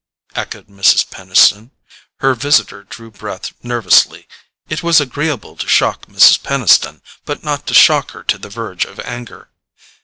[0.33, 1.07] echoed Mrs.
[1.11, 1.69] Peniston.
[2.21, 4.27] Her visitor drew breath nervously.
[4.67, 6.41] It was agreeable to shock Mrs.
[6.41, 9.49] Peniston, but not to shock her to the verge of anger.